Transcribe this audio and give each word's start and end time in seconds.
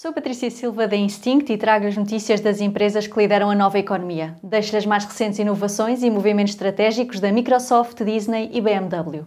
Sou 0.00 0.12
Patrícia 0.12 0.48
Silva 0.48 0.86
da 0.86 0.94
Instinct 0.94 1.52
e 1.52 1.58
trago 1.58 1.84
as 1.84 1.96
notícias 1.96 2.40
das 2.40 2.60
empresas 2.60 3.08
que 3.08 3.18
lideram 3.18 3.50
a 3.50 3.54
nova 3.56 3.80
economia. 3.80 4.36
Deixo 4.44 4.76
as 4.76 4.86
mais 4.86 5.04
recentes 5.04 5.40
inovações 5.40 6.04
e 6.04 6.08
movimentos 6.08 6.52
estratégicos 6.52 7.18
da 7.18 7.32
Microsoft, 7.32 8.04
Disney 8.04 8.48
e 8.52 8.60
BMW. 8.60 9.26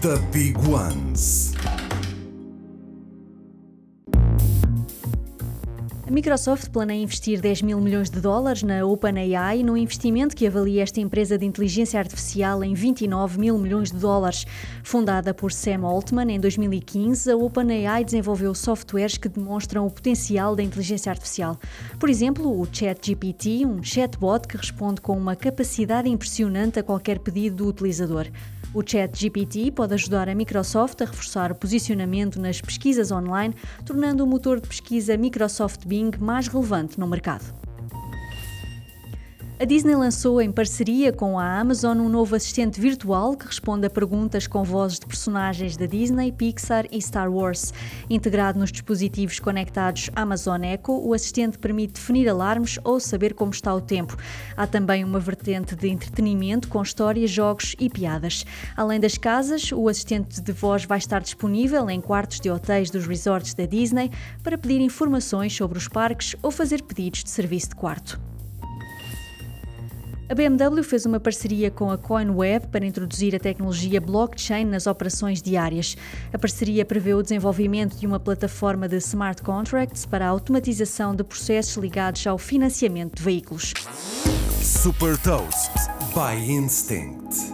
The 0.00 0.16
Big 0.30 0.56
Ones. 0.58 1.54
Microsoft 6.12 6.68
planeia 6.68 7.02
investir 7.02 7.40
10 7.40 7.62
mil 7.62 7.80
milhões 7.80 8.10
de 8.10 8.20
dólares 8.20 8.62
na 8.62 8.84
OpenAI, 8.84 9.62
num 9.62 9.78
investimento 9.78 10.36
que 10.36 10.46
avalia 10.46 10.82
esta 10.82 11.00
empresa 11.00 11.38
de 11.38 11.46
inteligência 11.46 11.98
artificial 11.98 12.62
em 12.62 12.74
29 12.74 13.40
mil 13.40 13.56
milhões 13.56 13.90
de 13.90 13.96
dólares. 13.96 14.46
Fundada 14.84 15.32
por 15.32 15.50
Sam 15.50 15.86
Altman 15.86 16.30
em 16.30 16.38
2015, 16.38 17.30
a 17.30 17.36
OpenAI 17.36 18.04
desenvolveu 18.04 18.54
softwares 18.54 19.16
que 19.16 19.26
demonstram 19.26 19.86
o 19.86 19.90
potencial 19.90 20.54
da 20.54 20.62
inteligência 20.62 21.08
artificial. 21.08 21.58
Por 21.98 22.10
exemplo, 22.10 22.60
o 22.60 22.68
ChatGPT, 22.70 23.64
um 23.64 23.82
chatbot 23.82 24.46
que 24.46 24.58
responde 24.58 25.00
com 25.00 25.16
uma 25.16 25.34
capacidade 25.34 26.10
impressionante 26.10 26.78
a 26.78 26.82
qualquer 26.82 27.20
pedido 27.20 27.56
do 27.56 27.68
utilizador. 27.68 28.26
O 28.74 28.82
ChatGPT 28.82 29.70
pode 29.70 29.92
ajudar 29.92 30.30
a 30.30 30.34
Microsoft 30.34 31.02
a 31.02 31.04
reforçar 31.04 31.52
o 31.52 31.54
posicionamento 31.54 32.40
nas 32.40 32.58
pesquisas 32.58 33.12
online, 33.12 33.54
tornando 33.84 34.24
o 34.24 34.26
motor 34.26 34.62
de 34.62 34.66
pesquisa 34.66 35.14
Microsoft 35.14 35.84
Bing 35.84 36.12
mais 36.18 36.48
relevante 36.48 36.98
no 36.98 37.06
mercado. 37.06 37.61
A 39.62 39.64
Disney 39.64 39.94
lançou, 39.94 40.42
em 40.42 40.50
parceria 40.50 41.12
com 41.12 41.38
a 41.38 41.60
Amazon, 41.60 42.00
um 42.00 42.08
novo 42.08 42.34
assistente 42.34 42.80
virtual 42.80 43.36
que 43.36 43.46
responde 43.46 43.86
a 43.86 43.90
perguntas 43.90 44.48
com 44.48 44.64
vozes 44.64 44.98
de 44.98 45.06
personagens 45.06 45.76
da 45.76 45.86
Disney, 45.86 46.32
Pixar 46.32 46.84
e 46.90 47.00
Star 47.00 47.32
Wars. 47.32 47.72
Integrado 48.10 48.58
nos 48.58 48.72
dispositivos 48.72 49.38
conectados 49.38 50.10
Amazon 50.16 50.64
Echo, 50.64 51.00
o 51.06 51.14
assistente 51.14 51.58
permite 51.58 51.92
definir 51.92 52.28
alarmes 52.28 52.80
ou 52.82 52.98
saber 52.98 53.34
como 53.34 53.52
está 53.52 53.72
o 53.72 53.80
tempo. 53.80 54.16
Há 54.56 54.66
também 54.66 55.04
uma 55.04 55.20
vertente 55.20 55.76
de 55.76 55.88
entretenimento 55.88 56.66
com 56.66 56.82
histórias, 56.82 57.30
jogos 57.30 57.76
e 57.78 57.88
piadas. 57.88 58.44
Além 58.76 58.98
das 58.98 59.16
casas, 59.16 59.70
o 59.70 59.86
assistente 59.86 60.40
de 60.40 60.50
voz 60.50 60.84
vai 60.86 60.98
estar 60.98 61.20
disponível 61.20 61.88
em 61.88 62.00
quartos 62.00 62.40
de 62.40 62.50
hotéis 62.50 62.90
dos 62.90 63.06
resorts 63.06 63.54
da 63.54 63.64
Disney 63.64 64.10
para 64.42 64.58
pedir 64.58 64.80
informações 64.80 65.54
sobre 65.54 65.78
os 65.78 65.86
parques 65.86 66.34
ou 66.42 66.50
fazer 66.50 66.82
pedidos 66.82 67.22
de 67.22 67.30
serviço 67.30 67.68
de 67.68 67.76
quarto. 67.76 68.31
A 70.32 70.34
BMW 70.34 70.82
fez 70.82 71.04
uma 71.04 71.20
parceria 71.20 71.70
com 71.70 71.90
a 71.90 71.98
CoinWeb 71.98 72.68
para 72.68 72.86
introduzir 72.86 73.36
a 73.36 73.38
tecnologia 73.38 74.00
blockchain 74.00 74.64
nas 74.64 74.86
operações 74.86 75.42
diárias. 75.42 75.94
A 76.32 76.38
parceria 76.38 76.86
prevê 76.86 77.12
o 77.12 77.20
desenvolvimento 77.20 77.98
de 77.98 78.06
uma 78.06 78.18
plataforma 78.18 78.88
de 78.88 78.96
smart 78.96 79.42
contracts 79.42 80.06
para 80.06 80.24
a 80.24 80.30
automatização 80.30 81.14
de 81.14 81.22
processos 81.22 81.76
ligados 81.76 82.26
ao 82.26 82.38
financiamento 82.38 83.16
de 83.16 83.22
veículos. 83.22 83.74
Super 84.62 85.18
Toast 85.18 85.70
by 86.14 86.50
Instinct. 86.50 87.51